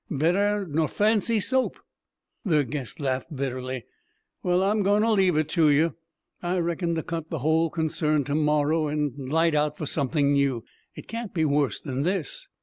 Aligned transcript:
"Better 0.09 0.65
nor 0.67 0.87
fancy 0.87 1.39
soap." 1.39 1.79
Their 2.43 2.63
guest 2.63 2.99
laughed 2.99 3.35
bitterly. 3.35 3.83
"Well, 4.41 4.63
I'm 4.63 4.81
going 4.81 5.03
to 5.03 5.11
leave 5.11 5.37
it 5.37 5.47
to 5.49 5.69
you. 5.69 5.93
I 6.41 6.57
reckon 6.57 6.95
to 6.95 7.03
cut 7.03 7.29
the 7.29 7.37
whole 7.45 7.69
concern 7.69 8.23
to 8.23 8.33
morrow, 8.33 8.87
and 8.87 9.29
'lite' 9.31 9.53
out 9.53 9.77
for 9.77 9.85
something 9.85 10.33
new. 10.33 10.63
It 10.95 11.07
can't 11.07 11.35
be 11.35 11.45
worse 11.45 11.79
than 11.79 12.01
this." 12.01 12.47